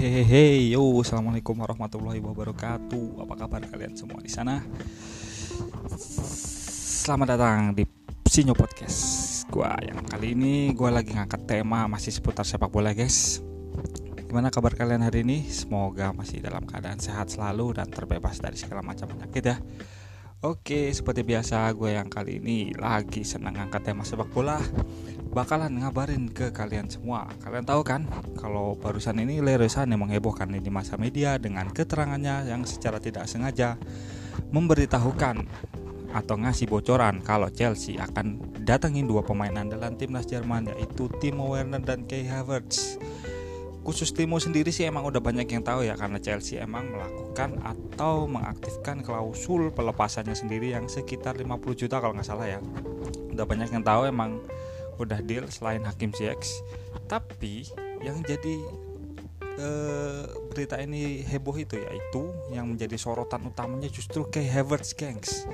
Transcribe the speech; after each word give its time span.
Hehehe, 0.00 0.72
yo, 0.72 0.80
assalamualaikum 1.04 1.60
warahmatullahi 1.60 2.24
wabarakatuh. 2.24 3.20
Apa 3.20 3.36
kabar 3.36 3.60
kalian 3.68 3.92
semua 3.92 4.16
di 4.24 4.32
sana? 4.32 4.64
Selamat 7.04 7.36
datang 7.36 7.76
di 7.76 7.84
Sinyo 8.24 8.56
Podcast. 8.56 9.44
Gua 9.52 9.76
yang 9.84 10.00
kali 10.08 10.32
ini 10.32 10.72
gua 10.72 10.88
lagi 10.88 11.12
ngangkat 11.12 11.44
tema 11.44 11.84
masih 11.84 12.16
seputar 12.16 12.48
sepak 12.48 12.72
bola, 12.72 12.96
guys. 12.96 13.44
Gimana 14.24 14.48
kabar 14.48 14.72
kalian 14.72 15.04
hari 15.04 15.20
ini? 15.20 15.44
Semoga 15.52 16.16
masih 16.16 16.40
dalam 16.40 16.64
keadaan 16.64 16.96
sehat 16.96 17.28
selalu 17.28 17.76
dan 17.76 17.92
terbebas 17.92 18.40
dari 18.40 18.56
segala 18.56 18.80
macam 18.80 19.04
penyakit 19.04 19.52
ya. 19.52 19.60
Oke, 20.40 20.88
seperti 20.88 21.20
biasa 21.20 21.68
gue 21.76 22.00
yang 22.00 22.08
kali 22.08 22.40
ini 22.40 22.72
lagi 22.72 23.28
senang 23.28 23.60
angkat 23.60 23.92
tema 23.92 24.08
sepak 24.08 24.32
bola 24.32 24.56
bakalan 25.36 25.84
ngabarin 25.84 26.32
ke 26.32 26.48
kalian 26.48 26.88
semua. 26.88 27.28
Kalian 27.44 27.68
tahu 27.68 27.84
kan 27.84 28.08
kalau 28.40 28.72
barusan 28.72 29.20
ini 29.20 29.44
Leroy 29.44 29.68
Sané 29.68 30.00
menghebohkan 30.00 30.48
di 30.48 30.72
masa 30.72 30.96
media 30.96 31.36
dengan 31.36 31.68
keterangannya 31.68 32.48
yang 32.48 32.64
secara 32.64 32.96
tidak 32.96 33.28
sengaja 33.28 33.76
memberitahukan 34.48 35.44
atau 36.16 36.36
ngasih 36.40 36.72
bocoran 36.72 37.20
kalau 37.20 37.52
Chelsea 37.52 38.00
akan 38.00 38.40
datengin 38.64 39.04
dua 39.04 39.20
pemain 39.20 39.52
andalan 39.52 39.92
timnas 40.00 40.24
Jerman 40.24 40.72
yaitu 40.72 41.12
Timo 41.20 41.52
Werner 41.52 41.84
dan 41.84 42.08
Kai 42.08 42.24
Havertz. 42.24 42.96
Khusus 43.80 44.12
Timo 44.12 44.36
sendiri 44.36 44.68
sih 44.68 44.84
emang 44.84 45.08
udah 45.08 45.24
banyak 45.24 45.48
yang 45.48 45.64
tahu 45.64 45.88
ya 45.88 45.96
karena 45.96 46.20
Chelsea 46.20 46.60
emang 46.60 46.92
melakukan 46.92 47.56
atau 47.64 48.28
mengaktifkan 48.28 49.00
klausul 49.00 49.72
pelepasannya 49.72 50.36
sendiri 50.36 50.76
yang 50.76 50.84
sekitar 50.84 51.40
50 51.40 51.80
juta 51.80 51.96
kalau 51.96 52.12
nggak 52.12 52.28
salah 52.28 52.44
ya. 52.44 52.60
Udah 53.32 53.48
banyak 53.48 53.72
yang 53.72 53.80
tahu 53.80 54.04
emang 54.04 54.36
udah 55.00 55.24
deal 55.24 55.48
selain 55.48 55.80
Hakim 55.80 56.12
Ziyech. 56.12 56.44
Tapi 57.08 57.72
yang 58.04 58.20
jadi 58.20 58.60
uh, 59.56 60.28
berita 60.52 60.76
ini 60.76 61.24
heboh 61.24 61.56
itu 61.56 61.80
yaitu 61.80 62.28
yang 62.52 62.68
menjadi 62.68 63.00
sorotan 63.00 63.48
utamanya 63.48 63.88
justru 63.88 64.28
kayak 64.28 64.60
Havertz 64.60 64.92
Gangs 64.92 65.48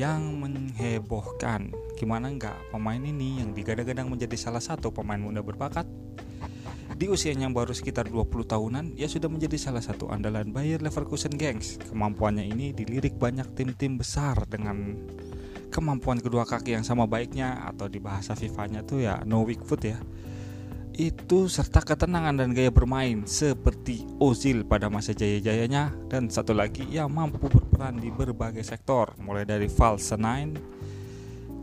yang 0.00 0.40
menghebohkan. 0.40 1.68
Gimana 2.00 2.32
nggak? 2.32 2.72
Pemain 2.72 3.02
ini 3.02 3.44
yang 3.44 3.52
digadang-gadang 3.52 4.08
menjadi 4.08 4.40
salah 4.40 4.64
satu 4.64 4.88
pemain 4.88 5.20
muda 5.20 5.44
berbakat 5.44 5.84
di 6.98 7.06
usianya 7.06 7.46
yang 7.46 7.54
baru 7.54 7.70
sekitar 7.70 8.10
20 8.10 8.26
tahunan, 8.42 8.84
ia 8.98 9.06
sudah 9.06 9.30
menjadi 9.30 9.54
salah 9.54 9.78
satu 9.78 10.10
andalan 10.10 10.50
Bayer 10.50 10.82
Leverkusen 10.82 11.38
Gangs. 11.38 11.78
Kemampuannya 11.86 12.42
ini 12.42 12.74
dilirik 12.74 13.14
banyak 13.14 13.54
tim-tim 13.54 13.94
besar 14.02 14.42
dengan 14.50 14.98
kemampuan 15.70 16.18
kedua 16.18 16.42
kaki 16.42 16.74
yang 16.74 16.82
sama 16.82 17.06
baiknya 17.06 17.70
atau 17.70 17.86
di 17.86 18.02
bahasa 18.02 18.34
FIFA-nya 18.34 18.82
tuh 18.82 19.04
ya 19.04 19.22
no 19.28 19.44
weak 19.46 19.62
foot 19.62 19.84
ya 19.84 20.00
itu 20.98 21.46
serta 21.46 21.84
ketenangan 21.86 22.42
dan 22.42 22.50
gaya 22.50 22.74
bermain 22.74 23.22
seperti 23.22 24.02
Ozil 24.18 24.66
pada 24.66 24.90
masa 24.90 25.14
jaya-jayanya 25.14 25.94
dan 26.10 26.26
satu 26.26 26.50
lagi 26.56 26.82
yang 26.90 27.14
mampu 27.14 27.46
berperan 27.46 28.02
di 28.02 28.10
berbagai 28.10 28.66
sektor 28.66 29.14
mulai 29.22 29.46
dari 29.46 29.70
false 29.70 30.18
nine 30.18 30.77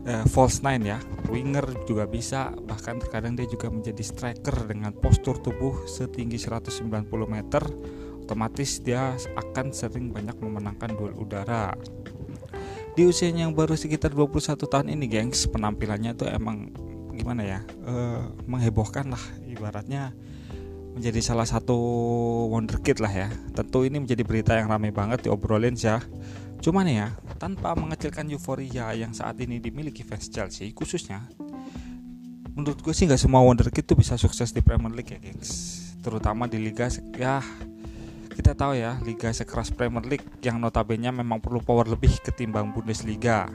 eh, 0.06 0.24
false 0.30 0.62
nine 0.62 0.84
ya. 0.86 0.98
Winger 1.26 1.84
juga 1.84 2.06
bisa 2.06 2.54
bahkan 2.64 3.02
terkadang 3.02 3.34
dia 3.34 3.50
juga 3.50 3.68
menjadi 3.68 4.00
striker 4.00 4.70
dengan 4.70 4.94
postur 4.94 5.36
tubuh 5.42 5.84
setinggi 5.90 6.38
190 6.38 6.86
meter. 7.26 7.62
Otomatis 8.22 8.82
dia 8.82 9.14
akan 9.38 9.70
sering 9.70 10.10
banyak 10.10 10.38
memenangkan 10.38 10.94
duel 10.94 11.14
udara. 11.14 11.74
Di 12.96 13.04
usianya 13.04 13.44
yang 13.44 13.52
baru 13.52 13.76
sekitar 13.76 14.16
21 14.16 14.56
tahun 14.56 14.88
ini 14.88 15.04
gengs 15.06 15.46
penampilannya 15.52 16.16
tuh 16.16 16.32
emang 16.32 16.72
gimana 17.12 17.44
ya? 17.44 17.60
Uh, 17.84 18.32
menghebohkan 18.48 19.12
lah 19.12 19.20
ibaratnya 19.46 20.16
menjadi 20.96 21.20
salah 21.20 21.44
satu 21.44 21.76
wonderkid 22.50 23.04
lah 23.04 23.12
ya. 23.12 23.28
Tentu 23.52 23.84
ini 23.84 24.00
menjadi 24.00 24.24
berita 24.24 24.56
yang 24.56 24.72
ramai 24.72 24.90
banget 24.90 25.28
diobrolin 25.28 25.76
ya 25.76 26.00
cuman 26.66 26.90
ya 26.90 27.14
tanpa 27.38 27.78
mengecilkan 27.78 28.26
euforia 28.26 28.90
yang 28.90 29.14
saat 29.14 29.38
ini 29.38 29.62
dimiliki 29.62 30.02
fans 30.02 30.26
Chelsea 30.26 30.74
khususnya 30.74 31.22
menurut 32.58 32.82
gue 32.82 32.90
sih 32.90 33.06
nggak 33.06 33.22
semua 33.22 33.46
wonderkid 33.46 33.86
tuh 33.86 33.94
bisa 33.94 34.18
sukses 34.18 34.50
di 34.50 34.66
Premier 34.66 34.90
League 34.90 35.14
ya 35.14 35.22
gengs 35.22 35.78
terutama 36.02 36.50
di 36.50 36.58
liga 36.58 36.90
ya 37.14 37.38
kita 38.36 38.52
tahu 38.52 38.76
ya, 38.76 39.00
liga 39.00 39.32
sekeras 39.32 39.72
Premier 39.72 40.04
League 40.04 40.28
yang 40.44 40.60
notabene 40.60 41.08
memang 41.08 41.40
perlu 41.40 41.64
power 41.64 41.88
lebih 41.88 42.20
ketimbang 42.20 42.68
Bundesliga. 42.68 43.48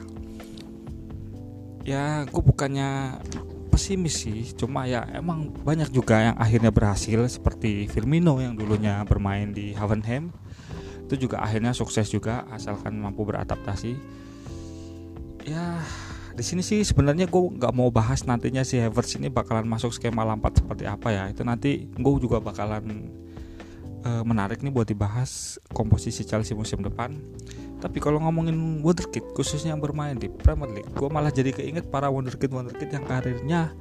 Ya, 1.86 2.26
gue 2.26 2.42
bukannya 2.42 3.22
pesimis 3.70 4.26
sih, 4.26 4.50
cuma 4.58 4.90
ya 4.90 5.06
emang 5.14 5.54
banyak 5.54 5.94
juga 5.94 6.18
yang 6.18 6.36
akhirnya 6.36 6.74
berhasil 6.74 7.14
seperti 7.30 7.86
Firmino 7.86 8.42
yang 8.42 8.58
dulunya 8.58 9.06
bermain 9.06 9.54
di 9.54 9.70
Hoffenheim. 9.78 10.34
Itu 11.12 11.28
juga 11.28 11.44
akhirnya 11.44 11.76
sukses 11.76 12.08
juga 12.08 12.48
asalkan 12.48 12.96
mampu 12.96 13.28
beradaptasi. 13.28 13.92
Ya, 15.44 15.84
di 16.32 16.40
sini 16.40 16.64
sih 16.64 16.80
sebenarnya 16.80 17.28
gue 17.28 17.42
nggak 17.60 17.76
mau 17.76 17.92
bahas 17.92 18.24
nantinya 18.24 18.64
si 18.64 18.80
Havertz 18.80 19.20
ini 19.20 19.28
bakalan 19.28 19.68
masuk 19.68 19.92
skema 19.92 20.24
Lampard 20.24 20.56
seperti 20.56 20.88
apa 20.88 21.12
ya. 21.12 21.28
Itu 21.28 21.44
nanti 21.44 21.84
gue 21.92 22.12
juga 22.16 22.40
bakalan 22.40 23.12
uh, 24.08 24.24
menarik 24.24 24.64
nih 24.64 24.72
buat 24.72 24.88
dibahas 24.88 25.60
komposisi 25.76 26.24
Chelsea 26.24 26.56
musim 26.56 26.80
depan. 26.80 27.20
Tapi 27.82 27.98
kalau 28.00 28.22
ngomongin 28.22 28.80
wonderkid 28.80 29.36
khususnya 29.36 29.76
yang 29.76 29.82
bermain 29.82 30.16
di 30.16 30.32
Premier 30.32 30.70
League, 30.80 30.90
gue 30.94 31.08
malah 31.12 31.34
jadi 31.34 31.52
keinget 31.52 31.90
para 31.92 32.08
wonderkid 32.08 32.48
wonderkid 32.48 32.88
yang 32.88 33.04
karirnya 33.04 33.74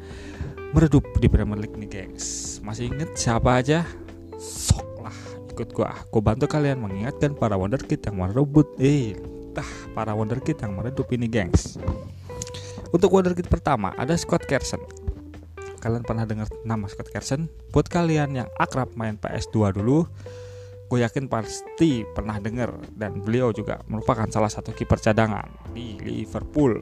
meredup 0.75 1.07
di 1.21 1.31
Premier 1.31 1.61
League 1.63 1.77
nih, 1.79 1.87
gengs. 1.87 2.59
Masih 2.65 2.91
inget 2.91 3.15
siapa 3.15 3.61
aja? 3.61 3.87
Sok 4.41 4.90
ikut 5.51 5.75
gue. 5.75 5.89
Gue 6.09 6.21
bantu 6.23 6.47
kalian 6.47 6.79
mengingatkan 6.79 7.35
para 7.35 7.59
wonderkid 7.59 7.99
yang 8.07 8.23
merebut, 8.23 8.71
eh, 8.79 9.19
tah 9.51 9.67
para 9.91 10.15
wonderkid 10.15 10.55
yang 10.63 10.73
meredup 10.79 11.11
ini, 11.11 11.27
gengs. 11.27 11.75
Untuk 12.91 13.11
wonderkid 13.11 13.51
pertama 13.51 13.91
ada 13.99 14.15
Scott 14.15 14.47
Carson 14.47 14.79
kalian 15.81 16.05
pernah 16.05 16.29
dengar 16.29 16.47
nama 16.61 16.85
Scott 16.85 17.09
Carson 17.09 17.49
buat 17.73 17.89
kalian 17.89 18.37
yang 18.37 18.47
akrab 18.61 18.93
main 18.93 19.17
PS2 19.17 19.81
dulu 19.81 20.05
gue 20.91 20.99
yakin 21.01 21.25
pasti 21.25 22.05
pernah 22.05 22.37
dengar 22.37 22.77
dan 22.93 23.23
beliau 23.23 23.49
juga 23.49 23.81
merupakan 23.89 24.29
salah 24.29 24.51
satu 24.53 24.75
kiper 24.75 25.01
cadangan 25.01 25.49
di 25.73 25.97
Liverpool 25.97 26.77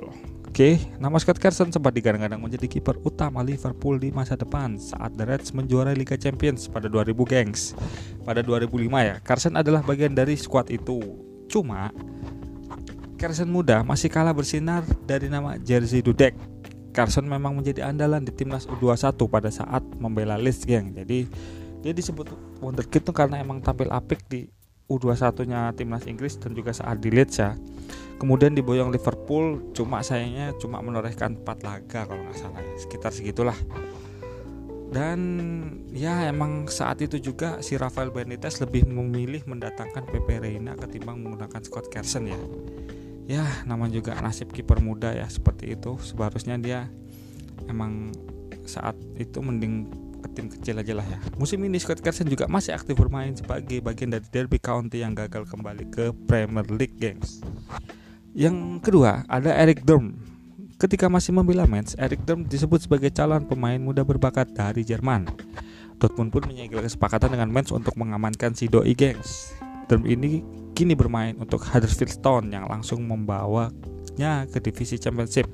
Oke, 0.49 0.81
nama 0.97 1.15
Scott 1.21 1.37
Carson 1.37 1.69
sempat 1.69 1.93
digadang-gadang 1.93 2.41
menjadi 2.41 2.65
kiper 2.65 2.97
utama 3.05 3.45
Liverpool 3.45 4.01
di 4.01 4.09
masa 4.09 4.33
depan 4.33 4.81
saat 4.81 5.13
The 5.13 5.23
Reds 5.23 5.53
menjuarai 5.53 5.93
Liga 5.93 6.17
Champions 6.17 6.65
pada 6.65 6.89
2000 6.89 7.13
gengs. 7.29 7.77
Pada 8.25 8.41
2005 8.41 8.75
ya, 8.99 9.15
Carson 9.21 9.55
adalah 9.55 9.85
bagian 9.85 10.17
dari 10.17 10.33
skuad 10.33 10.73
itu. 10.73 10.99
Cuma 11.47 11.93
Carson 13.21 13.47
muda 13.47 13.85
masih 13.85 14.09
kalah 14.09 14.33
bersinar 14.33 14.81
dari 15.05 15.29
nama 15.29 15.55
Jersey 15.61 16.01
Dudek 16.01 16.33
Carson 16.89 17.29
memang 17.29 17.55
menjadi 17.55 17.85
andalan 17.85 18.25
di 18.25 18.33
timnas 18.33 18.65
U21 18.65 19.15
pada 19.29 19.49
saat 19.53 19.85
membela 20.01 20.35
Leeds 20.35 20.65
geng. 20.65 20.91
Jadi 20.97 21.29
dia 21.79 21.93
disebut 21.95 22.33
wonderkid 22.59 23.07
itu 23.07 23.13
karena 23.15 23.39
emang 23.39 23.63
tampil 23.63 23.87
apik 23.87 24.25
di 24.27 24.51
U21-nya 24.89 25.71
timnas 25.77 26.09
Inggris 26.09 26.35
dan 26.41 26.57
juga 26.57 26.73
saat 26.73 26.99
di 26.99 27.13
Leeds 27.13 27.37
ya. 27.37 27.53
Kemudian 28.19 28.51
diboyong 28.51 28.91
Liverpool, 28.91 29.71
cuma 29.71 30.03
sayangnya 30.03 30.51
cuma 30.59 30.83
menorehkan 30.83 31.39
4 31.39 31.63
laga 31.63 32.03
kalau 32.03 32.19
nggak 32.25 32.35
salah 32.35 32.59
ya, 32.59 32.75
sekitar 32.75 33.15
segitulah. 33.15 33.55
Dan 34.89 35.19
ya 35.93 36.25
emang 36.27 36.65
saat 36.65 36.99
itu 36.99 37.21
juga 37.21 37.61
si 37.61 37.77
Rafael 37.77 38.09
Benitez 38.09 38.57
lebih 38.59 38.89
memilih 38.89 39.45
mendatangkan 39.45 40.09
Pepe 40.09 40.41
Reina 40.41 40.73
ketimbang 40.73 41.21
menggunakan 41.21 41.61
Scott 41.61 41.93
Carson 41.93 42.25
ya 42.25 42.41
ya 43.29 43.45
nama 43.69 43.85
juga 43.85 44.17
nasib 44.17 44.49
kiper 44.49 44.81
muda 44.81 45.13
ya 45.13 45.29
seperti 45.29 45.77
itu 45.77 46.01
seharusnya 46.01 46.57
dia 46.57 46.89
emang 47.69 48.09
saat 48.65 48.97
itu 49.21 49.37
mending 49.37 49.85
tim 50.35 50.51
kecil 50.51 50.79
aja 50.79 50.93
lah 50.97 51.05
ya. 51.07 51.17
Musim 51.39 51.63
ini 51.63 51.79
Scott 51.79 52.03
Carson 52.03 52.27
juga 52.27 52.45
masih 52.51 52.75
aktif 52.75 52.95
bermain 52.99 53.31
sebagai 53.31 53.79
bagian 53.79 54.11
dari 54.11 54.27
Derby 54.27 54.59
County 54.59 55.03
yang 55.03 55.15
gagal 55.15 55.47
kembali 55.47 55.87
ke 55.91 56.11
Premier 56.27 56.67
League 56.67 56.99
Games. 56.99 57.39
Yang 58.35 58.83
kedua 58.83 59.23
ada 59.25 59.55
Eric 59.55 59.87
Durm 59.87 60.15
ketika 60.79 61.11
masih 61.11 61.35
membela 61.35 61.67
Mainz 61.67 61.91
Eric 61.99 62.23
Durm 62.23 62.47
disebut 62.47 62.87
sebagai 62.87 63.11
calon 63.11 63.43
pemain 63.43 63.79
muda 63.79 64.03
berbakat 64.07 64.55
dari 64.55 64.87
Jerman. 64.87 65.27
Dortmund 65.99 66.31
pun 66.31 66.47
menyegel 66.47 66.79
kesepakatan 66.79 67.35
dengan 67.35 67.51
Mainz 67.51 67.75
untuk 67.75 67.99
mengamankan 67.99 68.55
si 68.55 68.71
Doi 68.71 68.95
Gengs. 68.95 69.51
Durm 69.91 70.07
ini 70.07 70.39
kini 70.71 70.95
bermain 70.95 71.35
untuk 71.35 71.59
Huddersfield 71.59 72.23
Town 72.23 72.47
yang 72.47 72.71
langsung 72.71 73.03
membawanya 73.03 74.47
ke 74.47 74.63
divisi 74.63 74.95
Championship. 74.95 75.51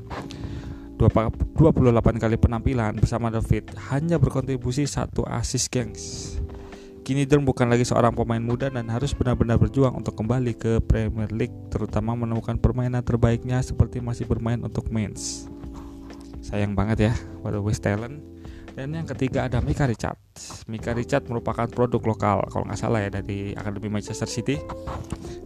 28 0.95 2.23
kali 2.23 2.35
penampilan 2.39 2.95
bersama 2.95 3.27
David 3.27 3.75
hanya 3.91 4.15
berkontribusi 4.15 4.87
satu 4.87 5.27
assist 5.27 5.67
gengs. 5.67 6.35
Kini 7.05 7.27
Durm 7.29 7.45
bukan 7.45 7.69
lagi 7.69 7.85
seorang 7.85 8.17
pemain 8.17 8.41
muda 8.41 8.71
dan 8.71 8.89
harus 8.89 9.13
benar-benar 9.13 9.61
berjuang 9.61 9.93
untuk 9.93 10.17
kembali 10.17 10.57
ke 10.57 10.81
Premier 10.81 11.29
League 11.29 11.53
terutama 11.69 12.17
menemukan 12.17 12.57
permainan 12.57 13.05
terbaiknya 13.05 13.61
seperti 13.61 14.01
masih 14.01 14.25
bermain 14.25 14.57
untuk 14.63 14.89
Mainz. 14.89 15.45
Sayang 16.41 16.73
banget 16.73 17.11
ya 17.11 17.13
pada 17.41 17.57
West 17.57 17.81
Talent 17.81 18.21
Dan 18.75 18.91
yang 18.91 19.07
ketiga 19.07 19.47
ada 19.47 19.63
Mika 19.63 19.87
Richard. 19.87 20.19
Mika 20.67 20.91
Richard 20.91 21.31
merupakan 21.31 21.63
produk 21.63 22.01
lokal 22.03 22.43
kalau 22.51 22.67
nggak 22.67 22.79
salah 22.79 22.99
ya 23.05 23.09
dari 23.11 23.55
Akademi 23.55 23.87
Manchester 23.87 24.27
City 24.27 24.59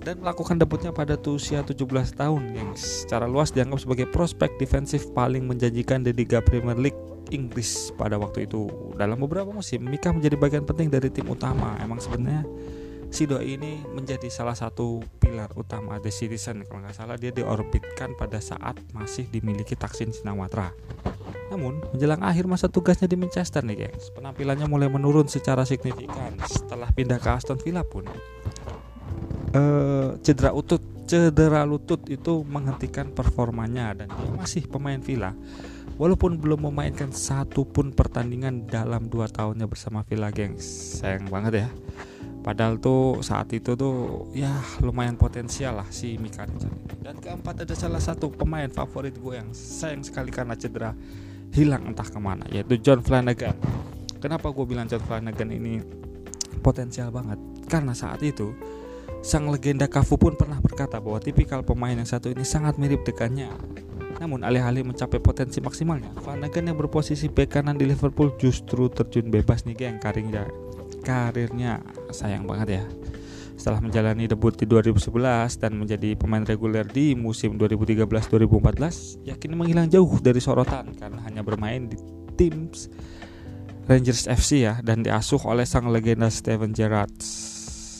dan 0.03 0.23
melakukan 0.23 0.55
debutnya 0.55 0.95
pada 0.95 1.19
usia 1.27 1.59
17 1.59 2.15
tahun 2.15 2.43
yang 2.55 2.69
secara 2.73 3.27
luas 3.27 3.51
dianggap 3.51 3.83
sebagai 3.83 4.07
prospek 4.07 4.55
defensif 4.55 5.11
paling 5.11 5.43
menjanjikan 5.43 6.01
di 6.01 6.15
Liga 6.15 6.39
Premier 6.39 6.79
League 6.79 6.97
Inggris 7.29 7.93
pada 7.93 8.17
waktu 8.17 8.49
itu. 8.49 8.67
Dalam 8.97 9.21
beberapa 9.21 9.53
musim, 9.53 9.85
Mika 9.85 10.09
menjadi 10.09 10.35
bagian 10.39 10.65
penting 10.65 10.89
dari 10.89 11.13
tim 11.13 11.29
utama. 11.29 11.77
Emang 11.77 12.01
sebenarnya 12.01 12.41
si 13.09 13.25
doi 13.25 13.57
ini 13.57 13.81
menjadi 13.89 14.29
salah 14.29 14.53
satu 14.53 15.01
pilar 15.17 15.49
utama 15.57 15.97
The 15.97 16.13
Citizen 16.13 16.61
kalau 16.65 16.85
nggak 16.85 16.93
salah 16.97 17.17
dia 17.17 17.33
diorbitkan 17.33 18.13
pada 18.17 18.37
saat 18.37 18.77
masih 18.93 19.29
dimiliki 19.29 19.77
Taksin 19.77 20.13
Sinawatra. 20.13 20.73
Namun, 21.49 21.81
menjelang 21.89 22.21
akhir 22.21 22.45
masa 22.45 22.69
tugasnya 22.69 23.09
di 23.09 23.17
Manchester 23.17 23.65
nih, 23.65 23.89
gengs, 23.89 24.13
penampilannya 24.13 24.69
mulai 24.69 24.85
menurun 24.85 25.25
secara 25.25 25.65
signifikan. 25.65 26.37
Setelah 26.45 26.93
pindah 26.93 27.17
ke 27.17 27.25
Aston 27.25 27.57
Villa 27.57 27.81
pun, 27.81 28.05
uh, 29.53 30.17
cedera 30.21 30.51
utut, 30.53 30.81
cedera 31.05 31.65
lutut 31.65 32.01
itu 32.09 32.43
menghentikan 32.45 33.09
performanya 33.13 33.93
dan 33.93 34.07
dia 34.09 34.31
masih 34.35 34.65
pemain 34.65 34.99
Villa. 34.99 35.33
Walaupun 35.99 36.39
belum 36.39 36.71
memainkan 36.71 37.11
satu 37.11 37.67
pun 37.67 37.91
pertandingan 37.91 38.63
dalam 38.71 39.11
dua 39.11 39.27
tahunnya 39.27 39.67
bersama 39.67 40.07
Villa, 40.07 40.31
gengs, 40.31 40.63
sayang 41.03 41.27
banget 41.27 41.67
ya. 41.67 41.69
Padahal 42.39 42.79
tuh 42.79 43.19
saat 43.19 43.51
itu 43.51 43.75
tuh 43.75 44.25
ya 44.31 44.49
lumayan 44.79 45.19
potensial 45.19 45.83
lah 45.83 45.89
si 45.91 46.15
Mika 46.15 46.47
Dan 47.03 47.19
keempat 47.19 47.67
ada 47.67 47.75
salah 47.75 47.99
satu 47.99 48.31
pemain 48.31 48.71
favorit 48.71 49.11
gue 49.19 49.35
yang 49.35 49.51
sayang 49.51 50.07
sekali 50.07 50.31
karena 50.31 50.55
cedera 50.55 50.95
hilang 51.53 51.89
entah 51.89 52.05
ke 52.05 52.19
mana 52.21 52.45
yaitu 52.53 52.77
John 52.77 53.01
Flanagan 53.01 53.57
kenapa 54.21 54.53
gue 54.53 54.65
bilang 54.65 54.85
John 54.85 55.01
Flanagan 55.01 55.49
ini 55.49 55.81
potensial 56.61 57.09
banget 57.09 57.39
karena 57.65 57.93
saat 57.97 58.21
itu 58.21 58.53
sang 59.19 59.51
legenda 59.51 59.85
Cafu 59.85 60.15
pun 60.15 60.35
pernah 60.39 60.59
berkata 60.63 60.97
bahwa 61.03 61.19
tipikal 61.19 61.63
pemain 61.65 61.95
yang 61.95 62.07
satu 62.07 62.31
ini 62.31 62.47
sangat 62.47 62.79
mirip 62.79 63.03
dekannya 63.03 63.51
namun 64.19 64.43
alih-alih 64.43 64.83
mencapai 64.83 65.23
potensi 65.23 65.63
maksimalnya 65.63 66.11
Flanagan 66.19 66.69
yang 66.69 66.77
berposisi 66.77 67.31
bek 67.31 67.55
kanan 67.55 67.79
di 67.79 67.87
Liverpool 67.87 68.35
justru 68.35 68.91
terjun 68.91 69.31
bebas 69.31 69.63
nih 69.63 69.75
geng 69.79 69.97
karirnya. 69.97 70.43
Karirnya 71.07 71.79
sayang 72.11 72.43
banget 72.43 72.83
ya. 72.83 72.85
Setelah 73.55 73.79
menjalani 73.83 74.27
debut 74.27 74.55
di 74.55 74.67
2011 74.67 75.59
dan 75.59 75.75
menjadi 75.75 76.15
pemain 76.15 76.43
reguler 76.43 76.87
di 76.87 77.11
musim 77.15 77.59
2013-2014, 77.59 79.27
yakin 79.27 79.51
menghilang 79.55 79.87
jauh 79.91 80.19
dari 80.19 80.39
sorotan 80.39 80.95
karena 80.95 81.19
hanya 81.27 81.43
bermain 81.43 81.87
di 81.87 81.99
tim 82.39 82.71
Rangers 83.87 84.31
FC 84.31 84.63
ya 84.63 84.79
dan 84.79 85.03
diasuh 85.03 85.43
oleh 85.43 85.67
sang 85.67 85.91
legenda 85.91 86.31
Steven 86.31 86.71
Gerrard. 86.71 87.11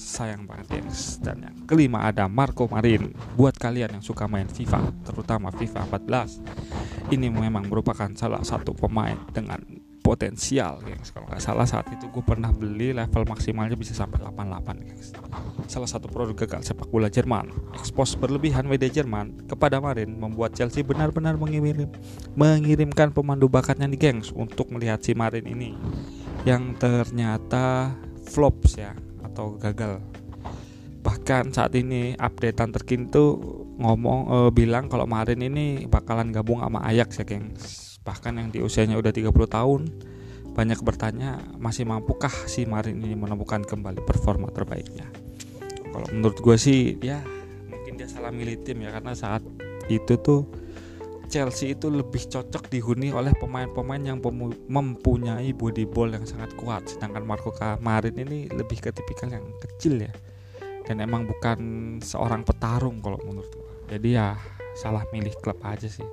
Sayang 0.09 0.49
banget 0.49 0.81
ya. 0.81 0.83
Dan 1.21 1.37
yang 1.45 1.55
kelima 1.69 2.09
ada 2.09 2.25
Marco 2.25 2.65
Marin. 2.65 3.13
Buat 3.37 3.61
kalian 3.61 4.01
yang 4.01 4.03
suka 4.03 4.25
main 4.25 4.49
FIFA, 4.49 5.05
terutama 5.05 5.53
FIFA 5.53 5.85
14, 5.85 7.13
ini 7.13 7.29
memang 7.29 7.69
merupakan 7.69 8.09
salah 8.17 8.41
satu 8.41 8.73
pemain 8.73 9.17
dengan 9.29 9.61
potensial 10.09 10.81
guys 10.81 11.13
kalau 11.13 11.29
nggak 11.29 11.43
salah 11.43 11.69
saat 11.69 11.85
itu 11.93 12.09
gue 12.09 12.23
pernah 12.25 12.49
beli 12.49 12.97
level 12.97 13.29
maksimalnya 13.29 13.77
bisa 13.77 13.93
sampai 13.93 14.17
88 14.25 14.87
guys 14.89 15.13
salah 15.69 15.85
satu 15.85 16.09
produk 16.09 16.33
gagal 16.33 16.65
sepak 16.65 16.89
bola 16.89 17.13
Jerman. 17.13 17.53
Ekspos 17.77 18.17
berlebihan 18.17 18.65
media 18.65 18.89
Jerman 18.89 19.45
kepada 19.45 19.77
Marin 19.77 20.17
membuat 20.17 20.57
Chelsea 20.57 20.81
benar-benar 20.81 21.37
mengirim 21.37 21.93
mengirimkan 22.33 23.13
pemandu 23.13 23.45
bakatnya 23.45 23.85
nih 23.85 24.01
gengs 24.01 24.33
untuk 24.33 24.73
melihat 24.73 24.97
si 25.05 25.13
Marin 25.13 25.45
ini. 25.45 25.77
Yang 26.41 26.81
ternyata 26.81 27.93
flops 28.25 28.81
ya 28.81 28.97
atau 29.39 29.55
gagal. 29.55 30.03
Bahkan 30.99 31.55
saat 31.55 31.71
ini 31.79 32.11
updatean 32.19 32.75
terkini 32.75 33.07
tuh 33.07 33.39
ngomong 33.79 34.19
e, 34.27 34.37
bilang 34.51 34.91
kalau 34.91 35.07
Marin 35.07 35.39
ini 35.39 35.87
bakalan 35.87 36.35
gabung 36.35 36.59
sama 36.59 36.83
Ajax 36.83 37.23
ya 37.23 37.25
gengs. 37.25 37.95
Bahkan 38.03 38.35
yang 38.35 38.47
di 38.51 38.59
usianya 38.59 38.99
udah 38.99 39.15
30 39.15 39.31
tahun 39.31 39.81
banyak 40.59 40.83
bertanya 40.83 41.39
masih 41.55 41.87
mampukah 41.87 42.31
si 42.51 42.67
Marin 42.67 42.99
ini 42.99 43.15
menemukan 43.15 43.63
kembali 43.63 44.03
performa 44.03 44.51
terbaiknya? 44.51 45.07
Kalau 45.87 46.07
menurut 46.11 46.35
gue 46.43 46.57
sih 46.59 46.99
ya 46.99 47.23
mungkin 47.71 47.95
dia 47.95 48.11
salah 48.11 48.35
milih 48.35 48.59
tim 48.67 48.83
ya 48.83 48.91
karena 48.91 49.15
saat 49.15 49.39
itu 49.87 50.19
tuh 50.19 50.51
Chelsea 51.29 51.77
itu 51.77 51.93
lebih 51.93 52.25
cocok 52.25 52.73
dihuni 52.73 53.13
oleh 53.13 53.31
pemain-pemain 53.37 54.01
yang 54.01 54.17
mempunyai 54.65 55.53
body 55.53 55.85
ball 55.85 56.09
yang 56.09 56.25
sangat 56.25 56.51
kuat. 56.57 56.89
Sedangkan 56.89 57.23
Marco 57.23 57.53
Marin 57.79 58.17
ini 58.17 58.49
lebih 58.49 58.81
ke 58.81 58.89
tipikal 58.89 59.29
yang 59.29 59.45
kecil 59.61 60.09
ya. 60.09 60.11
Dan 60.89 61.05
emang 61.05 61.29
bukan 61.29 61.59
seorang 62.01 62.41
petarung 62.41 62.97
kalau 62.97 63.21
menurut 63.21 63.53
gue 63.53 63.69
jadi 63.93 64.09
ya 64.09 64.27
salah 64.77 65.05
milih 65.13 65.33
klub 65.41 65.57
aja 65.65 65.89
sih. 65.89 66.05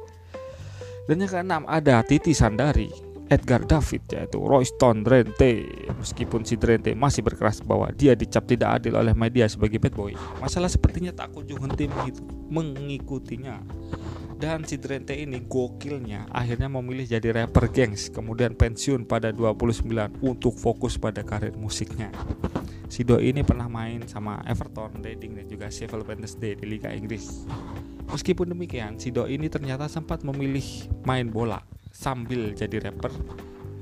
Dan 1.08 1.22
yang 1.22 1.30
keenam 1.30 1.62
ada 1.64 2.02
Titi 2.02 2.34
Sandari, 2.34 2.90
Edgar 3.32 3.62
David 3.62 4.04
yaitu 4.10 4.42
Royston 4.42 5.00
Drenthe. 5.00 5.64
Meskipun 5.96 6.42
si 6.42 6.60
Drenthe 6.60 6.92
masih 6.96 7.22
berkeras 7.22 7.62
bahwa 7.64 7.92
dia 7.94 8.12
dicap 8.12 8.48
tidak 8.48 8.82
adil 8.82 8.98
oleh 8.98 9.14
media 9.16 9.46
sebagai 9.46 9.78
bad 9.80 9.94
boy, 9.94 10.12
masalah 10.40 10.68
sepertinya 10.68 11.12
tak 11.14 11.32
kunjung 11.32 11.62
henti 11.62 11.86
mengikutinya. 12.50 13.60
Dan 14.36 14.68
si 14.68 14.76
Drenthe 14.76 15.16
ini 15.16 15.40
gokilnya 15.48 16.28
akhirnya 16.28 16.68
memilih 16.68 17.08
jadi 17.08 17.32
rapper 17.32 17.72
gengs 17.72 18.12
kemudian 18.12 18.52
pensiun 18.52 19.08
pada 19.08 19.32
29 19.32 19.88
untuk 20.20 20.52
fokus 20.52 21.00
pada 21.00 21.24
karir 21.24 21.56
musiknya. 21.56 22.12
Si 22.86 23.02
Doi 23.02 23.32
ini 23.32 23.42
pernah 23.42 23.66
main 23.66 24.04
sama 24.06 24.44
Everton, 24.46 25.02
Reading 25.02 25.40
dan 25.40 25.46
juga 25.48 25.66
Sheffield 25.72 26.06
Wednesday 26.06 26.54
di 26.54 26.68
Liga 26.68 26.92
Inggris. 26.92 27.48
Meskipun 28.06 28.52
demikian, 28.52 29.00
si 29.00 29.10
Doi 29.10 29.34
ini 29.34 29.50
ternyata 29.50 29.88
sempat 29.90 30.22
memilih 30.22 30.86
main 31.02 31.26
bola 31.26 31.64
sambil 31.90 32.52
jadi 32.52 32.78
rapper 32.92 33.10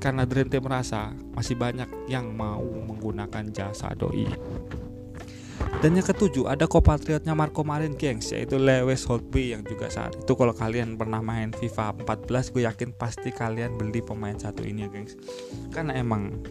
karena 0.05 0.21
Drenthe 0.21 0.61
merasa 0.61 1.17
masih 1.33 1.57
banyak 1.57 1.89
yang 2.05 2.29
mau 2.29 2.61
menggunakan 2.61 3.49
jasa 3.49 3.89
Doi. 3.97 4.29
Dan 5.83 5.99
yang 5.99 6.07
ketujuh 6.07 6.47
ada 6.47 6.65
kompatriotnya 6.65 7.35
Marco 7.35 7.61
Marin 7.61 7.93
gengs 7.99 8.31
yaitu 8.31 8.55
Lewis 8.55 9.05
Holtby 9.05 9.53
yang 9.53 9.61
juga 9.61 9.91
saat 9.91 10.15
itu 10.17 10.33
kalau 10.33 10.55
kalian 10.55 10.95
pernah 10.95 11.19
main 11.19 11.51
FIFA 11.51 12.01
14 12.01 12.53
gue 12.55 12.63
yakin 12.65 12.89
pasti 12.95 13.29
kalian 13.29 13.75
beli 13.77 14.01
pemain 14.01 14.33
satu 14.33 14.63
ini 14.63 14.87
ya 14.87 14.89
gengs. 14.89 15.13
Karena 15.69 15.93
emang 15.99 16.41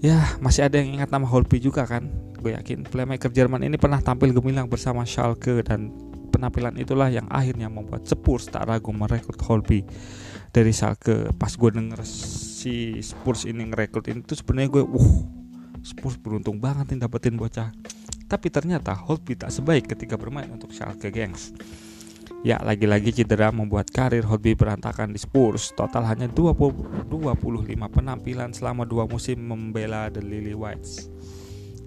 ya 0.00 0.18
masih 0.40 0.66
ada 0.66 0.80
yang 0.80 0.98
ingat 0.98 1.12
nama 1.12 1.28
Holtby 1.28 1.60
juga 1.60 1.84
kan? 1.84 2.08
Gue 2.40 2.56
yakin 2.56 2.88
playmaker 2.88 3.28
Jerman 3.28 3.62
ini 3.62 3.76
pernah 3.76 4.00
tampil 4.00 4.32
gemilang 4.32 4.66
bersama 4.66 5.04
Schalke 5.04 5.60
dan 5.60 5.92
penampilan 6.32 6.80
itulah 6.80 7.12
yang 7.12 7.28
akhirnya 7.28 7.68
membuat 7.68 8.08
Spurs 8.08 8.48
tak 8.48 8.64
ragu 8.64 8.96
merekrut 8.96 9.38
Holby 9.44 9.84
dari 10.50 10.72
Schalke. 10.72 11.28
Pas 11.36 11.52
gue 11.52 11.70
denger 11.70 12.00
si 12.06 12.96
Spurs 13.04 13.44
ini 13.44 13.68
ngerekrut 13.68 14.08
ini 14.08 14.24
tuh 14.24 14.40
sebenarnya 14.40 14.80
gue 14.80 14.84
uh 14.88 15.12
Spurs 15.84 16.16
beruntung 16.20 16.60
banget 16.60 16.92
nih 16.92 17.04
dapetin 17.04 17.36
bocah 17.36 17.72
tapi 18.30 18.46
ternyata 18.54 18.94
Holby 18.94 19.34
tak 19.34 19.50
sebaik 19.50 19.90
ketika 19.90 20.14
bermain 20.14 20.46
untuk 20.46 20.70
Schalke 20.70 21.10
gengs 21.10 21.50
Ya 22.40 22.56
lagi-lagi 22.56 23.12
cedera 23.12 23.52
membuat 23.52 23.92
karir 23.92 24.24
Holby 24.24 24.56
berantakan 24.56 25.12
di 25.12 25.20
Spurs 25.20 25.76
Total 25.76 26.00
hanya 26.08 26.24
20, 26.24 27.10
25 27.10 27.10
penampilan 27.90 28.56
selama 28.56 28.88
dua 28.88 29.04
musim 29.04 29.44
membela 29.44 30.08
The 30.08 30.24
Lily 30.24 30.56
Whites 30.56 31.10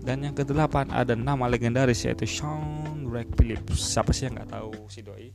dan 0.03 0.19
yang 0.19 0.35
kedelapan 0.35 0.91
ada 0.91 1.15
nama 1.15 1.47
legendaris 1.47 2.03
yaitu 2.03 2.27
Sean 2.27 3.07
Rex 3.07 3.31
Phillips. 3.39 3.79
Siapa 3.79 4.12
sih 4.12 4.27
yang 4.27 4.35
nggak 4.35 4.51
tahu 4.51 4.71
si 4.91 5.00
Doi? 5.00 5.31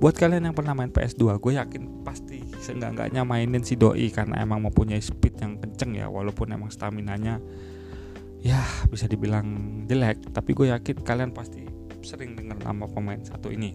Buat 0.00 0.16
kalian 0.16 0.48
yang 0.48 0.56
pernah 0.56 0.72
main 0.72 0.88
PS2, 0.88 1.36
gue 1.36 1.52
yakin 1.60 2.08
pasti 2.08 2.40
seenggak-enggaknya 2.64 3.28
mainin 3.28 3.60
si 3.60 3.76
Doi 3.76 4.08
karena 4.08 4.40
emang 4.40 4.64
mempunyai 4.64 5.04
speed 5.04 5.44
yang 5.44 5.60
kenceng 5.60 5.92
ya, 5.92 6.08
walaupun 6.08 6.48
emang 6.48 6.72
stamina-nya 6.72 7.36
ya 8.42 8.62
bisa 8.90 9.10
dibilang 9.10 9.46
jelek, 9.86 10.30
tapi 10.30 10.54
gue 10.54 10.70
yakin 10.70 10.96
kalian 11.02 11.30
pasti 11.34 11.66
sering 12.02 12.38
dengar 12.38 12.58
nama 12.62 12.86
pemain 12.86 13.20
satu 13.20 13.50
ini. 13.50 13.74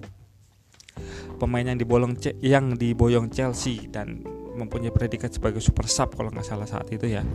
Pemain 1.41 1.65
yang 1.65 1.79
dibolong 1.79 2.13
yang 2.39 2.77
diboyong 2.77 3.33
Chelsea 3.33 3.89
dan 3.89 4.21
mempunyai 4.53 4.93
predikat 4.93 5.33
sebagai 5.33 5.59
super 5.59 5.89
sub 5.89 6.13
kalau 6.13 6.29
nggak 6.29 6.45
salah 6.45 6.69
saat 6.69 6.85
itu 6.93 7.09
ya. 7.09 7.25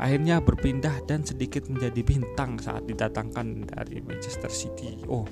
Akhirnya 0.00 0.40
berpindah 0.40 1.04
dan 1.04 1.20
sedikit 1.22 1.68
menjadi 1.68 2.00
bintang 2.00 2.56
saat 2.56 2.88
didatangkan 2.88 3.68
dari 3.68 4.00
Manchester 4.00 4.48
City. 4.48 5.04
Oh 5.06 5.28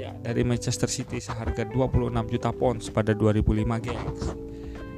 ya 0.00 0.16
dari 0.24 0.42
Manchester 0.48 0.88
City 0.88 1.20
seharga 1.20 1.68
26 1.68 2.32
juta 2.32 2.50
pounds 2.56 2.88
pada 2.88 3.12
2005 3.12 3.84
gengs 3.84 4.22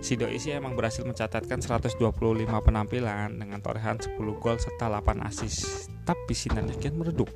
Si 0.02 0.18
Doi 0.18 0.36
sih 0.42 0.50
emang 0.50 0.74
berhasil 0.74 1.06
mencatatkan 1.06 1.62
125 1.62 1.96
penampilan 2.44 3.38
dengan 3.38 3.62
torehan 3.62 4.02
10 4.02 4.18
gol 4.18 4.58
serta 4.58 4.90
8 4.90 5.22
assist 5.22 5.88
tapi 6.02 6.34
sinarnya 6.34 6.74
kian 6.74 6.98
meredup 6.98 7.30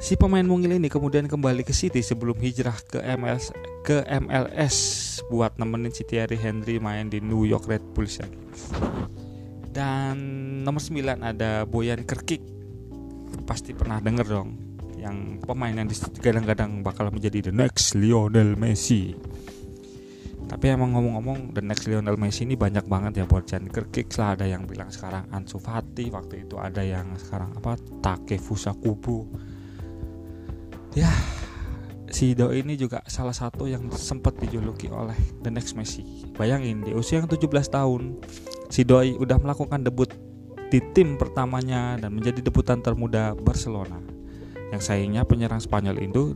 Si 0.00 0.16
pemain 0.16 0.42
mungil 0.42 0.80
ini 0.80 0.88
kemudian 0.88 1.28
kembali 1.28 1.60
ke 1.60 1.76
City 1.76 2.00
sebelum 2.00 2.40
hijrah 2.40 2.74
ke 2.88 3.04
MLS 3.20 3.52
ke 3.84 4.00
MLS 4.08 4.76
buat 5.28 5.60
nemenin 5.60 5.92
si 5.92 6.08
Thierry 6.08 6.40
Henry 6.40 6.80
main 6.80 7.12
di 7.12 7.20
New 7.20 7.44
York 7.44 7.68
Red 7.68 7.84
Bulls 7.92 8.16
ya. 8.16 8.26
Dan 9.70 10.16
nomor 10.64 10.80
9 10.80 11.20
ada 11.20 11.68
Boyan 11.68 12.08
Kerkik. 12.08 12.40
Pasti 13.44 13.76
pernah 13.76 14.00
denger 14.00 14.26
dong 14.26 14.50
yang 14.96 15.36
pemain 15.44 15.76
yang 15.76 15.88
kadang-kadang 16.20 16.80
bakal 16.80 17.12
menjadi 17.12 17.52
the 17.52 17.54
next 17.54 17.92
Lionel 17.92 18.56
Messi. 18.56 19.12
Tapi 20.50 20.66
emang 20.66 20.98
ngomong-ngomong 20.98 21.54
the 21.54 21.62
next 21.62 21.86
Lionel 21.86 22.18
Messi 22.18 22.42
ini 22.42 22.58
banyak 22.58 22.90
banget 22.90 23.22
ya 23.22 23.24
buat 23.30 23.46
Jan 23.46 23.70
Kerkik 23.70 24.10
lah 24.18 24.34
ada 24.34 24.50
yang 24.50 24.66
bilang 24.66 24.90
sekarang 24.90 25.30
Ansu 25.30 25.62
Fati 25.62 26.10
waktu 26.10 26.42
itu 26.42 26.58
ada 26.58 26.82
yang 26.82 27.14
sekarang 27.14 27.54
apa 27.54 27.78
Takefusa 28.02 28.74
Kubo 28.74 29.30
ya 30.98 31.06
si 32.10 32.34
Doi 32.34 32.66
ini 32.66 32.74
juga 32.74 32.98
salah 33.06 33.32
satu 33.32 33.70
yang 33.70 33.86
sempat 33.94 34.34
dijuluki 34.42 34.90
oleh 34.90 35.14
The 35.46 35.50
Next 35.54 35.78
Messi. 35.78 36.26
Bayangin 36.34 36.82
di 36.82 36.90
usia 36.90 37.22
yang 37.22 37.30
17 37.30 37.46
tahun, 37.70 38.18
si 38.66 38.82
Doi 38.82 39.14
udah 39.14 39.38
melakukan 39.38 39.86
debut 39.86 40.10
di 40.70 40.82
tim 40.94 41.14
pertamanya 41.14 41.98
dan 41.98 42.10
menjadi 42.10 42.42
debutan 42.42 42.82
termuda 42.82 43.38
Barcelona. 43.38 44.02
Yang 44.74 44.82
sayangnya 44.86 45.22
penyerang 45.26 45.62
Spanyol 45.62 46.02
itu 46.02 46.34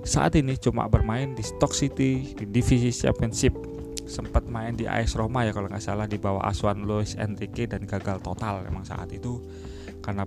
saat 0.00 0.32
ini 0.36 0.56
cuma 0.56 0.88
bermain 0.88 1.36
di 1.36 1.44
Stock 1.44 1.76
City 1.76 2.32
di 2.32 2.44
divisi 2.48 2.88
Championship. 2.88 3.52
Sempat 4.10 4.50
main 4.50 4.74
di 4.74 4.90
AS 4.90 5.14
Roma 5.14 5.46
ya 5.46 5.54
kalau 5.54 5.70
nggak 5.70 5.84
salah 5.84 6.10
di 6.10 6.18
bawah 6.18 6.42
asuhan 6.42 6.82
Luis 6.82 7.14
Enrique 7.14 7.70
dan 7.70 7.86
gagal 7.86 8.18
total 8.18 8.66
memang 8.66 8.82
saat 8.82 9.06
itu 9.14 9.38
karena 10.02 10.26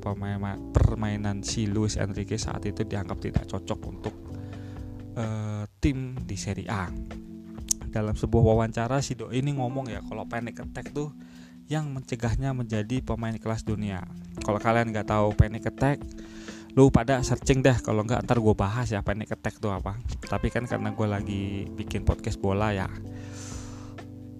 permainan 0.72 1.44
si 1.44 1.68
Luis 1.68 2.00
Enrique 2.00 2.40
saat 2.40 2.64
itu 2.64 2.86
dianggap 2.88 3.20
tidak 3.20 3.44
cocok 3.50 3.80
untuk 3.90 4.16
uh, 5.20 5.68
tim 5.84 6.16
di 6.24 6.38
Serie 6.40 6.70
A. 6.72 6.88
Dalam 7.92 8.16
sebuah 8.16 8.56
wawancara 8.56 9.04
si 9.04 9.20
Do 9.20 9.30
ini 9.36 9.52
ngomong 9.58 9.92
ya 9.92 10.00
kalau 10.06 10.24
panic 10.26 10.64
attack 10.64 10.96
tuh 10.96 11.12
yang 11.68 11.92
mencegahnya 11.92 12.56
menjadi 12.56 13.04
pemain 13.04 13.36
kelas 13.36 13.68
dunia. 13.68 14.06
Kalau 14.48 14.64
kalian 14.64 14.96
nggak 14.96 15.12
tahu 15.12 15.36
panic 15.36 15.68
attack, 15.68 16.00
lu 16.74 16.90
pada 16.90 17.22
searching 17.22 17.62
deh 17.62 17.78
kalau 17.86 18.02
nggak 18.02 18.26
ntar 18.26 18.42
gue 18.42 18.56
bahas 18.58 18.90
ya 18.90 19.06
panic 19.06 19.30
attack 19.30 19.62
tuh 19.62 19.70
apa. 19.70 19.98
Tapi 20.26 20.50
kan 20.50 20.66
karena 20.66 20.90
gue 20.90 21.08
lagi 21.08 21.44
bikin 21.70 22.02
podcast 22.02 22.42
bola 22.42 22.74
ya, 22.74 22.90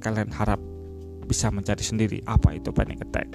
kalian 0.02 0.34
harap 0.34 0.58
bisa 1.30 1.54
mencari 1.54 1.86
sendiri 1.86 2.20
apa 2.26 2.58
itu 2.58 2.74
panic 2.74 3.06
attack. 3.06 3.30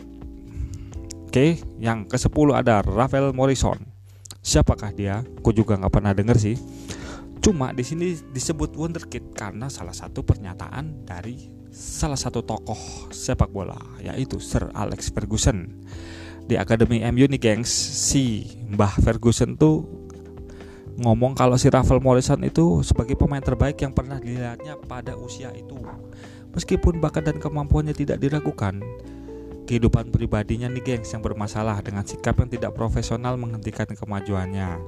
Oke, 1.28 1.60
yang 1.76 2.08
ke-10 2.08 2.48
ada 2.56 2.80
Rafael 2.82 3.36
Morrison. 3.36 3.78
Siapakah 4.40 4.96
dia? 4.96 5.20
Aku 5.38 5.52
juga 5.52 5.76
nggak 5.76 5.92
pernah 5.92 6.16
denger 6.16 6.36
sih. 6.40 6.56
Cuma 7.38 7.70
di 7.70 7.84
sini 7.84 8.16
disebut 8.32 8.74
wonderkid 8.74 9.36
karena 9.36 9.70
salah 9.70 9.94
satu 9.94 10.24
pernyataan 10.24 11.06
dari 11.06 11.52
salah 11.68 12.16
satu 12.16 12.42
tokoh 12.42 13.12
sepak 13.12 13.52
bola 13.52 13.78
yaitu 14.00 14.40
Sir 14.40 14.72
Alex 14.74 15.12
Ferguson. 15.12 15.68
Di 16.48 16.56
Akademi 16.56 17.04
MU 17.12 17.28
nih 17.28 17.36
gengs, 17.36 17.68
si 17.92 18.56
Mbah 18.72 18.96
Ferguson 19.04 19.60
tuh 19.60 19.84
ngomong 20.96 21.36
kalau 21.36 21.60
si 21.60 21.68
Rafael 21.68 22.00
Morrison 22.00 22.40
itu 22.40 22.80
sebagai 22.80 23.14
pemain 23.14 23.44
terbaik 23.44 23.76
yang 23.84 23.92
pernah 23.92 24.16
dilihatnya 24.16 24.80
pada 24.88 25.12
usia 25.14 25.52
itu. 25.52 25.76
Meskipun 26.56 27.04
bakat 27.04 27.28
dan 27.28 27.36
kemampuannya 27.36 27.92
tidak 27.92 28.24
diragukan, 28.24 28.80
kehidupan 29.68 30.08
pribadinya 30.08 30.72
nih 30.72 30.80
gengs 30.80 31.12
yang 31.12 31.20
bermasalah 31.20 31.84
dengan 31.84 32.08
sikap 32.08 32.40
yang 32.40 32.48
tidak 32.48 32.72
profesional 32.72 33.36
menghentikan 33.36 33.84
kemajuannya. 33.92 34.80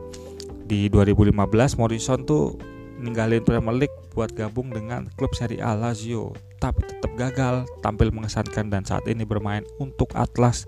Di 0.64 0.88
2015 0.88 1.36
Morrison 1.76 2.24
tuh 2.24 2.56
ninggalin 2.96 3.44
Premier 3.44 3.84
League 3.84 3.98
buat 4.16 4.32
gabung 4.32 4.72
dengan 4.72 5.12
klub 5.20 5.36
Serie 5.36 5.60
A 5.60 5.76
Lazio, 5.76 6.32
tapi 6.56 6.88
tetap 6.88 7.12
gagal 7.20 7.68
tampil 7.84 8.08
mengesankan 8.08 8.72
dan 8.72 8.82
saat 8.88 9.04
ini 9.04 9.28
bermain 9.28 9.62
untuk 9.76 10.08
Atlas 10.16 10.64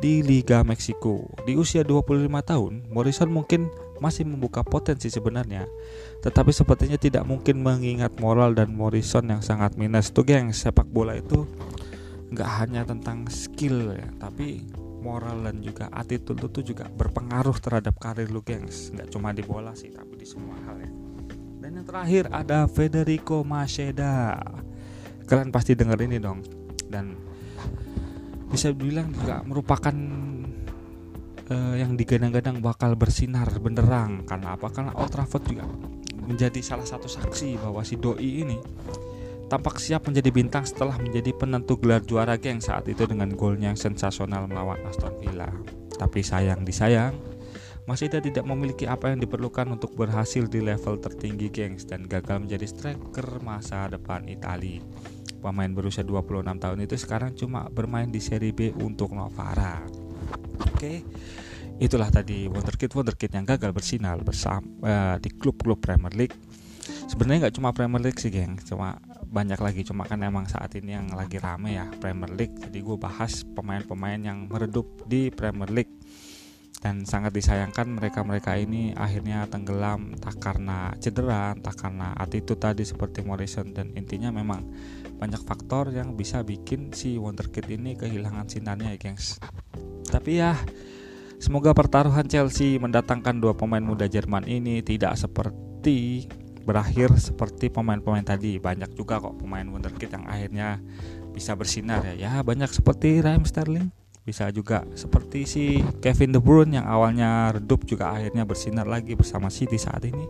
di 0.00 0.24
Liga 0.24 0.64
Meksiko. 0.64 1.28
Di 1.44 1.54
usia 1.54 1.84
25 1.84 2.26
tahun, 2.40 2.88
Morrison 2.88 3.28
mungkin 3.28 3.68
masih 4.00 4.24
membuka 4.24 4.64
potensi 4.64 5.12
sebenarnya, 5.12 5.68
tetapi 6.24 6.50
sepertinya 6.56 6.96
tidak 6.96 7.28
mungkin 7.28 7.60
mengingat 7.60 8.16
moral 8.16 8.56
dan 8.56 8.72
Morrison 8.72 9.28
yang 9.28 9.44
sangat 9.44 9.76
minus. 9.76 10.08
Tuh 10.08 10.24
geng, 10.24 10.56
sepak 10.56 10.88
bola 10.88 11.20
itu 11.20 11.44
nggak 12.30 12.50
hanya 12.62 12.86
tentang 12.86 13.26
skill 13.26 13.90
ya 13.90 14.06
tapi 14.22 14.62
moral 15.02 15.50
dan 15.50 15.58
juga 15.58 15.90
attitude 15.90 16.46
itu 16.46 16.72
juga 16.72 16.86
berpengaruh 16.86 17.56
terhadap 17.58 17.96
karir 17.98 18.28
lu 18.28 18.44
gengs. 18.44 18.92
Nggak 18.92 19.08
cuma 19.10 19.32
di 19.32 19.42
bola 19.42 19.72
sih 19.72 19.90
tapi 19.90 20.20
di 20.20 20.28
semua 20.28 20.54
hal 20.68 20.76
ya. 20.78 20.90
Dan 21.60 21.80
yang 21.80 21.86
terakhir 21.88 22.28
ada 22.32 22.68
Federico 22.68 23.42
Maseda 23.42 24.38
kalian 25.24 25.50
pasti 25.50 25.72
denger 25.72 25.98
ini 26.04 26.16
dong. 26.20 26.44
Dan 26.86 27.29
bisa 28.50 28.74
dibilang 28.74 29.14
juga 29.14 29.46
merupakan 29.46 29.94
uh, 31.50 31.74
yang 31.78 31.94
digadang-gadang 31.94 32.58
bakal 32.58 32.98
bersinar 32.98 33.46
benderang 33.62 34.26
karena 34.26 34.58
apa 34.58 34.66
karena 34.74 34.92
Old 34.98 35.10
Trafford 35.14 35.44
juga 35.46 35.64
menjadi 36.26 36.62
salah 36.62 36.86
satu 36.86 37.10
saksi 37.10 37.58
bahwa 37.58 37.82
si 37.82 37.98
doi 37.98 38.46
ini 38.46 38.58
tampak 39.50 39.82
siap 39.82 40.06
menjadi 40.06 40.30
bintang 40.30 40.62
setelah 40.62 40.94
menjadi 41.02 41.34
penentu 41.34 41.74
gelar 41.74 42.06
juara 42.06 42.38
geng 42.38 42.62
saat 42.62 42.86
itu 42.86 43.02
dengan 43.02 43.34
golnya 43.34 43.74
yang 43.74 43.78
sensasional 43.78 44.46
melawan 44.46 44.78
Aston 44.86 45.10
Villa. 45.18 45.50
Tapi 45.98 46.22
sayang 46.22 46.62
disayang, 46.62 47.12
Masida 47.90 48.22
tidak 48.22 48.46
memiliki 48.46 48.86
apa 48.86 49.10
yang 49.10 49.18
diperlukan 49.18 49.66
untuk 49.74 49.98
berhasil 49.98 50.46
di 50.46 50.62
level 50.62 51.02
tertinggi 51.02 51.50
gengs 51.50 51.82
dan 51.82 52.06
gagal 52.06 52.46
menjadi 52.46 52.62
striker 52.62 53.42
masa 53.42 53.90
depan 53.90 54.30
Italia. 54.30 54.78
Pemain 55.40 55.72
berusia 55.72 56.04
26 56.04 56.44
tahun 56.60 56.78
itu 56.84 56.94
sekarang 57.00 57.32
cuma 57.32 57.66
bermain 57.72 58.12
di 58.12 58.20
Serie 58.20 58.52
B 58.52 58.70
untuk 58.76 59.16
Novara. 59.16 59.80
Oke, 60.68 61.02
itulah 61.80 62.12
tadi 62.12 62.44
wonderkid 62.46 62.92
wonderkid 62.92 63.32
yang 63.32 63.48
gagal 63.48 63.72
bersinar 63.72 64.20
bersama 64.20 64.62
uh, 64.84 65.16
di 65.16 65.32
klub-klub 65.32 65.80
Premier 65.80 66.12
League. 66.12 66.36
Sebenarnya 67.08 67.48
nggak 67.48 67.56
cuma 67.56 67.72
Premier 67.72 68.02
League 68.04 68.20
sih, 68.20 68.28
geng, 68.28 68.60
cuma 68.62 69.00
banyak 69.30 69.62
lagi 69.62 69.86
cuma 69.86 70.02
kan 70.02 70.18
emang 70.26 70.50
saat 70.50 70.74
ini 70.74 70.98
yang 70.98 71.06
lagi 71.14 71.38
rame 71.38 71.78
ya 71.78 71.86
Premier 72.02 72.34
League 72.34 72.58
jadi 72.66 72.82
gue 72.82 72.98
bahas 72.98 73.46
pemain-pemain 73.54 74.18
yang 74.18 74.50
meredup 74.50 75.06
di 75.06 75.30
Premier 75.30 75.70
League 75.70 75.99
dan 76.80 77.04
sangat 77.04 77.36
disayangkan 77.36 77.92
mereka-mereka 77.92 78.56
ini 78.56 78.96
akhirnya 78.96 79.44
tenggelam 79.52 80.16
tak 80.16 80.40
karena 80.40 80.96
cedera, 80.96 81.52
tak 81.60 81.76
karena 81.76 82.16
attitude 82.16 82.56
tadi 82.56 82.88
seperti 82.88 83.20
Morrison. 83.20 83.76
Dan 83.76 83.92
intinya 83.92 84.32
memang 84.32 84.64
banyak 85.20 85.44
faktor 85.44 85.92
yang 85.92 86.16
bisa 86.16 86.40
bikin 86.40 86.96
si 86.96 87.20
Wonderkid 87.20 87.68
ini 87.68 88.00
kehilangan 88.00 88.48
sinarnya 88.48 88.96
ya 88.96 88.98
gengs. 88.98 89.36
Tapi 90.08 90.40
ya 90.40 90.56
semoga 91.36 91.76
pertaruhan 91.76 92.24
Chelsea 92.24 92.80
mendatangkan 92.80 93.36
dua 93.44 93.52
pemain 93.52 93.84
muda 93.84 94.08
Jerman 94.08 94.48
ini 94.48 94.80
tidak 94.80 95.20
seperti 95.20 96.32
berakhir 96.64 97.12
seperti 97.20 97.68
pemain-pemain 97.68 98.24
tadi. 98.24 98.56
Banyak 98.56 98.96
juga 98.96 99.20
kok 99.20 99.36
pemain 99.36 99.68
wonderkid 99.68 100.16
yang 100.16 100.24
akhirnya 100.24 100.80
bisa 101.36 101.52
bersinar 101.52 102.08
ya. 102.08 102.16
Ya 102.16 102.32
banyak 102.40 102.72
seperti 102.72 103.20
Raheem 103.20 103.44
Sterling 103.44 103.99
bisa 104.30 104.46
juga 104.54 104.86
seperti 104.94 105.42
si 105.42 105.82
Kevin 105.98 106.30
De 106.30 106.38
Bruyne 106.38 106.78
yang 106.78 106.86
awalnya 106.86 107.50
redup 107.50 107.82
juga 107.82 108.14
akhirnya 108.14 108.46
bersinar 108.46 108.86
lagi 108.86 109.18
bersama 109.18 109.50
City 109.50 109.74
saat 109.74 110.06
ini. 110.06 110.22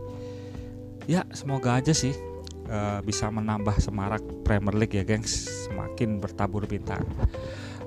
Ya 1.05 1.29
semoga 1.37 1.77
aja 1.77 1.93
sih 1.93 2.17
uh, 2.65 2.97
bisa 3.05 3.29
menambah 3.29 3.77
semarak 3.77 4.25
Premier 4.41 4.73
League 4.73 4.97
ya 4.97 5.05
gengs. 5.05 5.69
Semakin 5.69 6.17
bertabur 6.17 6.65
bintang. 6.65 7.05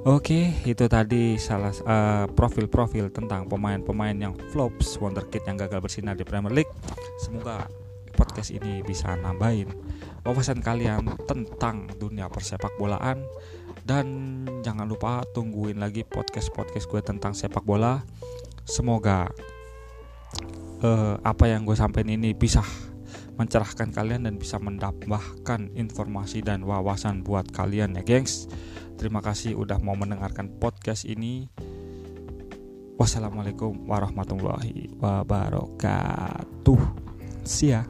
Oke, 0.04 0.54
itu 0.68 0.84
tadi 0.86 1.40
salah 1.40 1.72
uh, 1.82 2.28
profil-profil 2.30 3.10
tentang 3.10 3.48
pemain-pemain 3.48 4.14
yang 4.14 4.36
flops, 4.52 5.00
wonderkid 5.00 5.42
yang 5.48 5.56
gagal 5.58 5.80
bersinar 5.80 6.14
di 6.14 6.22
Premier 6.22 6.52
League. 6.52 6.70
Semoga 7.18 7.66
podcast 8.14 8.54
ini 8.54 8.86
bisa 8.86 9.18
nambahin 9.18 9.74
wawasan 10.22 10.62
kalian 10.62 11.18
tentang 11.26 11.90
dunia 11.98 12.30
persepak 12.30 12.70
bolaan 12.78 13.26
dan 13.84 14.06
jangan 14.64 14.88
lupa 14.88 15.20
tungguin 15.36 15.76
lagi 15.76 16.08
podcast-podcast 16.08 16.88
gue 16.88 17.00
tentang 17.04 17.36
sepak 17.36 17.62
bola. 17.62 18.00
Semoga 18.64 19.28
uh, 20.80 21.20
apa 21.20 21.44
yang 21.52 21.68
gue 21.68 21.76
sampaikan 21.76 22.16
ini 22.16 22.32
bisa 22.32 22.64
mencerahkan 23.36 23.92
kalian 23.92 24.24
dan 24.24 24.40
bisa 24.40 24.56
mendapatkan 24.56 25.68
informasi 25.76 26.40
dan 26.40 26.64
wawasan 26.64 27.20
buat 27.20 27.52
kalian 27.52 28.00
ya 28.00 28.02
gengs. 28.02 28.48
Terima 28.96 29.20
kasih 29.20 29.52
udah 29.60 29.76
mau 29.84 29.94
mendengarkan 29.94 30.48
podcast 30.56 31.04
ini. 31.04 31.52
Wassalamualaikum 32.94 33.84
warahmatullahi 33.90 34.96
wabarakatuh. 35.02 36.80
See 37.44 37.74
ya 37.74 37.84